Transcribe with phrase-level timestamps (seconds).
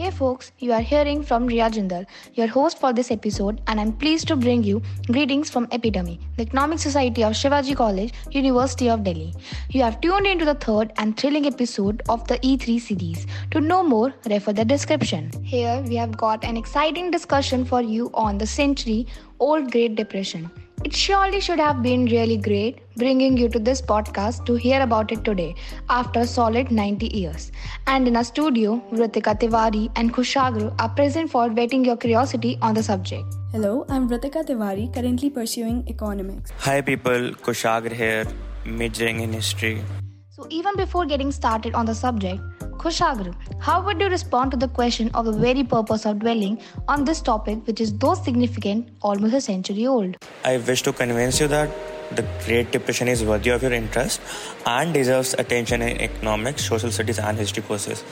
[0.00, 3.92] Hey folks, you are hearing from Riya Jindal, your host for this episode, and I'm
[3.92, 9.04] pleased to bring you greetings from Epidemi, the Economic Society of Shivaji College, University of
[9.04, 9.34] Delhi.
[9.68, 13.26] You have tuned into the third and thrilling episode of the E3 series.
[13.50, 15.30] To know more, refer the description.
[15.44, 19.06] Here we have got an exciting discussion for you on the century
[19.38, 20.50] old Great Depression.
[20.90, 25.12] It surely should have been really great bringing you to this podcast to hear about
[25.12, 25.54] it today
[25.88, 27.52] after a solid 90 years.
[27.86, 32.74] And in our studio, Vritika Tiwari and Kushagra are present for whetting your curiosity on
[32.74, 33.36] the subject.
[33.52, 36.50] Hello, I'm Vritika Tiwari, currently pursuing economics.
[36.58, 38.26] Hi people, Kushagra here,
[38.64, 39.84] majoring in history.
[40.30, 42.42] So even before getting started on the subject,
[42.80, 47.04] Kushagra, how would you respond to the question of the very purpose of dwelling on
[47.04, 50.16] this topic, which is though significant, almost a century old?
[50.46, 51.68] I wish to convince you that
[52.16, 54.22] the Great Depression is worthy of your interest
[54.64, 58.02] and deserves attention in economics, social studies, and history courses.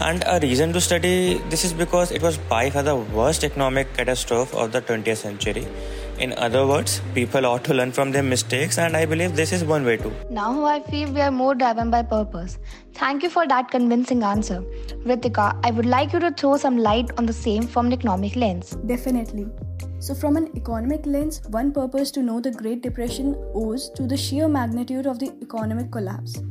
[0.00, 3.92] And a reason to study this is because it was by far the worst economic
[3.92, 5.66] catastrophe of the 20th century.
[6.20, 9.64] In other words, people ought to learn from their mistakes, and I believe this is
[9.64, 10.12] one way to.
[10.28, 12.58] Now I feel we are more driven by purpose.
[12.92, 14.60] Thank you for that convincing answer.
[15.06, 18.36] Ritika, I would like you to throw some light on the same from an economic
[18.36, 18.76] lens.
[18.84, 19.46] Definitely.
[19.98, 24.16] So, from an economic lens, one purpose to know the Great Depression owes to the
[24.18, 26.42] sheer magnitude of the economic collapse.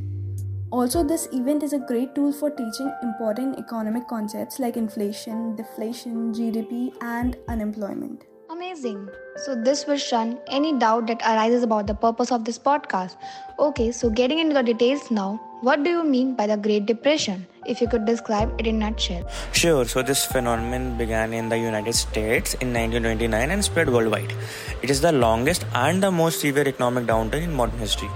[0.72, 6.34] Also, this event is a great tool for teaching important economic concepts like inflation, deflation,
[6.34, 8.29] GDP, and unemployment.
[8.60, 9.08] Amazing.
[9.36, 13.16] So, this will shun any doubt that arises about the purpose of this podcast.
[13.58, 17.46] Okay, so getting into the details now, what do you mean by the Great Depression?
[17.64, 19.24] If you could describe it in a nutshell.
[19.52, 24.34] Sure, so this phenomenon began in the United States in 1929 and spread worldwide.
[24.82, 28.10] It is the longest and the most severe economic downturn in modern history,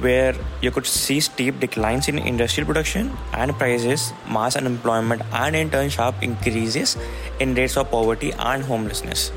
[0.00, 5.70] where you could see steep declines in industrial production and prices, mass unemployment, and in
[5.70, 6.96] turn sharp increases
[7.38, 9.30] in rates of poverty and homelessness.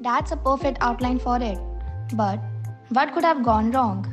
[0.00, 1.58] That's a perfect outline for it.
[2.14, 2.40] But
[2.88, 4.06] what could have gone wrong?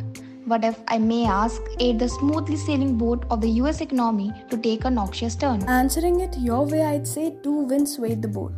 [0.46, 4.58] What if I may ask, ate the smoothly sailing boat of the US economy to
[4.58, 5.64] take a noxious turn?
[5.64, 8.54] Answering it your way, I'd say two winds swayed the boat.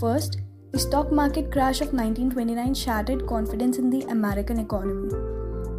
[0.00, 0.38] First,
[0.72, 5.14] the stock market crash of 1929 shattered confidence in the American economy,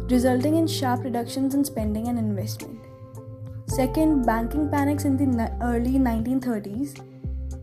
[0.08, 2.80] resulting in sharp reductions in spending and investment.
[3.66, 7.00] Second, banking panics in the early 1930s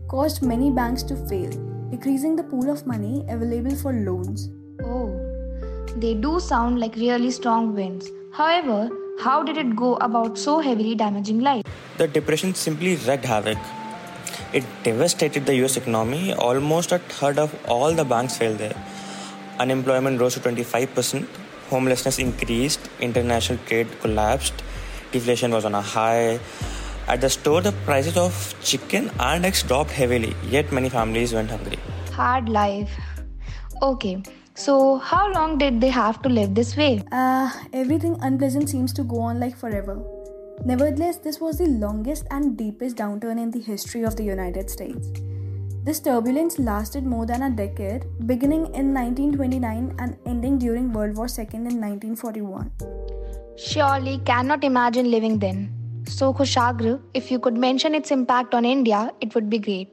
[0.08, 1.50] caused many banks to fail,
[1.94, 4.50] decreasing the pool of money available for loans.
[4.82, 5.08] Oh.
[5.96, 8.10] They do sound like really strong winds.
[8.32, 8.90] However,
[9.20, 11.62] how did it go about so heavily damaging life?
[11.98, 13.58] The depression simply wreaked havoc.
[14.52, 16.34] It devastated the US economy.
[16.34, 18.76] Almost a third of all the banks failed there.
[19.60, 21.26] Unemployment rose to 25%,
[21.70, 24.64] homelessness increased, international trade collapsed,
[25.12, 26.40] deflation was on a high.
[27.06, 31.50] At the store, the prices of chicken and eggs dropped heavily, yet many families went
[31.50, 31.78] hungry.
[32.12, 32.90] Hard life.
[33.82, 34.22] Okay,
[34.56, 37.02] so, how long did they have to live this way?
[37.10, 40.00] Uh, everything unpleasant seems to go on like forever.
[40.64, 45.08] Nevertheless, this was the longest and deepest downturn in the history of the United States.
[45.82, 51.26] This turbulence lasted more than a decade, beginning in 1929 and ending during World War
[51.26, 52.70] II in 1941.
[53.56, 55.83] Surely cannot imagine living then.
[56.06, 59.88] So, Kushagra, if you could mention its impact on India, it would be great.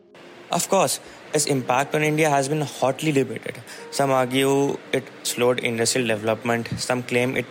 [0.52, 1.00] Of course,
[1.34, 3.58] its impact on India has been hotly debated.
[3.92, 7.46] Some argue it slowed industrial development, some claim it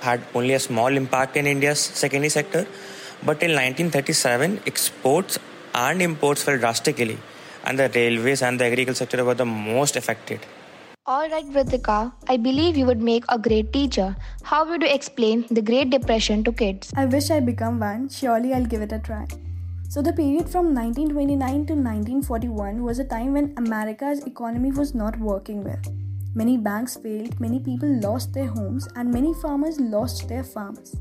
[0.00, 2.66] had only a small impact in India's secondary sector.
[3.24, 5.38] But till 1937, exports
[5.74, 7.18] and imports fell drastically,
[7.64, 10.40] and the railways and the agricultural sector were the most affected.
[11.06, 14.16] Alright, Vritika, I believe you would make a great teacher.
[14.42, 16.90] How would you explain the Great Depression to kids?
[16.96, 18.08] I wish I become one.
[18.08, 19.26] Surely I'll give it a try.
[19.90, 25.18] So, the period from 1929 to 1941 was a time when America's economy was not
[25.18, 25.82] working well.
[26.34, 30.96] Many banks failed, many people lost their homes, and many farmers lost their farms.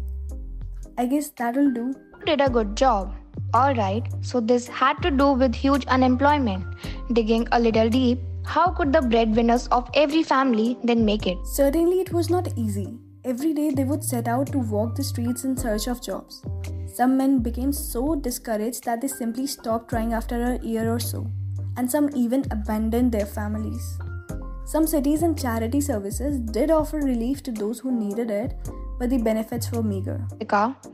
[0.97, 1.96] I guess that'll do.
[2.20, 3.16] You did a good job.
[3.56, 6.66] Alright, so this had to do with huge unemployment.
[7.14, 11.37] Digging a little deep, how could the breadwinners of every family then make it?
[11.45, 12.93] Certainly, it was not easy.
[13.25, 16.43] Every day they would set out to walk the streets in search of jobs.
[16.93, 21.25] Some men became so discouraged that they simply stopped trying after a year or so,
[21.78, 23.97] and some even abandoned their families.
[24.66, 28.55] Some cities and charity services did offer relief to those who needed it,
[28.99, 30.25] but the benefits were meager.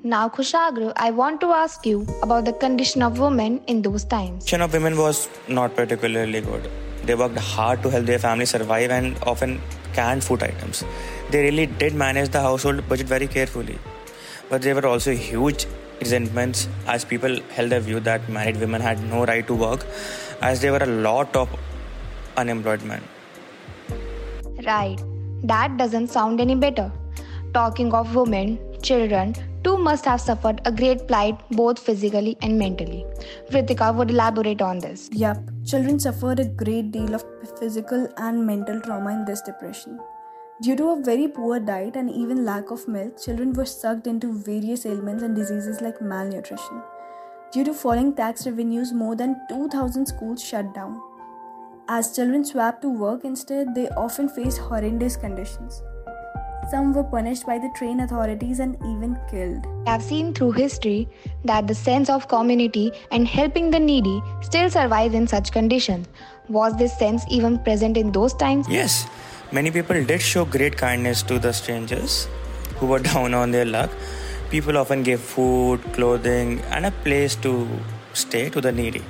[0.04, 4.45] Now, Kushagra, I want to ask you about the condition of women in those times.
[4.45, 6.69] Condition of women was not particularly good.
[7.10, 9.60] They worked hard to help their family survive and often
[9.94, 10.84] canned food items.
[11.32, 13.80] They really did manage the household budget very carefully,
[14.48, 15.66] but they were also huge
[16.00, 19.88] resentments as people held the view that married women had no right to work
[20.44, 21.50] as there were a lot of
[22.38, 23.02] unemployed men.
[24.68, 25.02] Right.
[25.42, 26.92] That doesn't sound any better.
[27.56, 33.06] Talking of women, children too must have suffered a great plight both physically and mentally.
[33.50, 35.10] Vritika would elaborate on this.
[35.12, 37.24] Yup, children suffered a great deal of
[37.60, 40.00] physical and mental trauma in this depression.
[40.62, 44.34] Due to a very poor diet and even lack of milk, children were sucked into
[44.34, 46.81] various ailments and diseases like malnutrition.
[47.52, 51.02] Due to falling tax revenues, more than 2,000 schools shut down.
[51.88, 55.81] As children swapped to work instead, they often faced horrendous conditions.
[56.69, 59.66] Some were punished by the train authorities and even killed.
[59.88, 61.10] I have seen through history
[61.44, 66.07] that the sense of community and helping the needy still survives in such conditions.
[66.48, 68.68] Was this sense even present in those times?
[68.69, 69.07] Yes,
[69.51, 72.27] many people did show great kindness to the strangers
[72.75, 73.89] who were down on their luck.
[74.51, 77.68] People often gave food, clothing, and a place to
[78.13, 79.01] stay to the needy.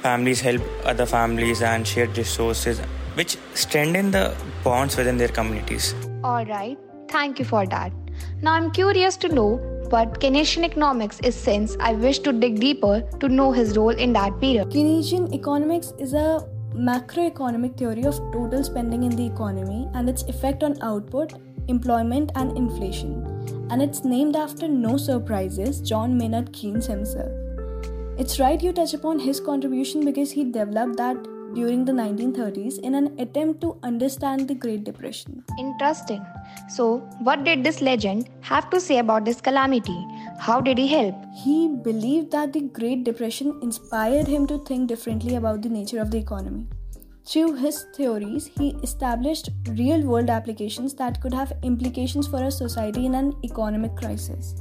[0.00, 2.80] Families helped other families and shared resources,
[3.16, 5.94] which strengthened the bonds within their communities.
[6.24, 6.78] Alright,
[7.10, 7.92] thank you for that.
[8.40, 9.56] Now I'm curious to know
[9.90, 14.14] what Keynesian economics is since I wish to dig deeper to know his role in
[14.14, 14.70] that period.
[14.70, 20.62] Keynesian economics is a macroeconomic theory of total spending in the economy and its effect
[20.62, 21.34] on output,
[21.68, 23.22] employment, and inflation.
[23.70, 27.32] And it's named after no surprises, John Maynard Keynes himself.
[28.16, 31.16] It's right you touch upon his contribution because he developed that
[31.54, 35.44] during the 1930s in an attempt to understand the Great Depression.
[35.58, 36.24] Interesting.
[36.68, 40.06] So, what did this legend have to say about this calamity?
[40.38, 41.14] How did he help?
[41.34, 46.10] He believed that the Great Depression inspired him to think differently about the nature of
[46.10, 46.66] the economy.
[47.26, 53.06] Through his theories, he established real world applications that could have implications for a society
[53.06, 54.54] in an economic crisis.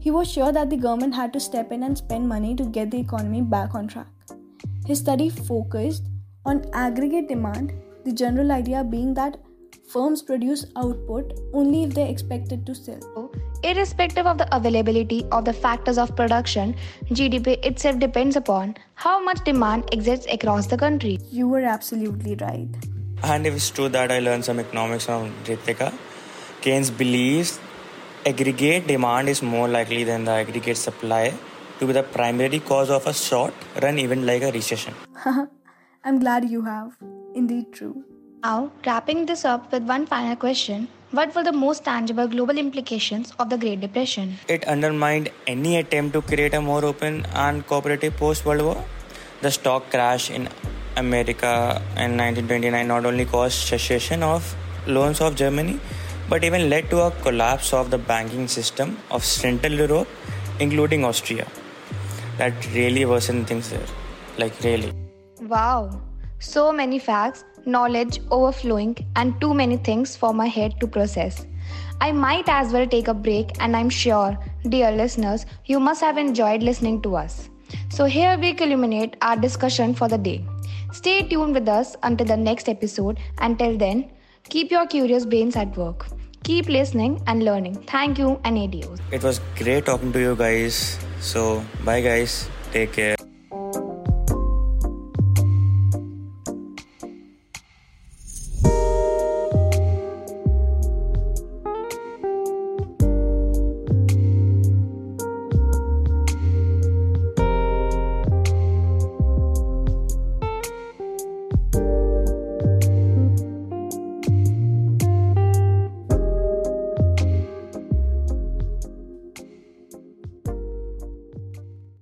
[0.00, 2.90] He was sure that the government had to step in and spend money to get
[2.90, 4.08] the economy back on track.
[4.86, 6.04] His study focused
[6.44, 7.72] on aggregate demand,
[8.04, 9.38] the general idea being that
[9.88, 13.30] firms produce output only if they expect it to sell.
[13.62, 16.76] Irrespective of the availability of the factors of production,
[17.10, 21.18] GDP itself depends upon how much demand exists across the country.
[21.30, 22.68] You were absolutely right.
[23.22, 25.94] And if it's true that I learned some economics from Ritika,
[26.60, 27.58] Keynes believes
[28.26, 31.32] aggregate demand is more likely than the aggregate supply
[31.78, 34.94] to be the primary cause of a short run event like a recession.
[36.06, 36.96] I'm glad you have.
[37.34, 38.04] Indeed, true.
[38.42, 43.32] Now, wrapping this up with one final question What were the most tangible global implications
[43.38, 44.34] of the Great Depression?
[44.48, 48.84] It undermined any attempt to create a more open and cooperative post World War.
[49.40, 50.48] The stock crash in
[50.96, 54.54] America in 1929 not only caused cessation of
[54.86, 55.80] loans of Germany
[56.28, 60.08] but even led to a collapse of the banking system of Central Europe,
[60.58, 61.46] including Austria.
[62.36, 63.86] That really worsened things there.
[64.36, 65.03] Like, really.
[65.48, 66.00] Wow,
[66.38, 71.46] so many facts, knowledge overflowing, and too many things for my head to process.
[72.00, 74.38] I might as well take a break, and I'm sure,
[74.70, 77.50] dear listeners, you must have enjoyed listening to us.
[77.90, 80.42] So, here we culminate our discussion for the day.
[80.92, 83.18] Stay tuned with us until the next episode.
[83.38, 84.10] Until then,
[84.48, 86.06] keep your curious brains at work.
[86.44, 87.74] Keep listening and learning.
[87.82, 88.98] Thank you and adios.
[89.10, 90.98] It was great talking to you guys.
[91.20, 92.48] So, bye, guys.
[92.72, 93.16] Take care.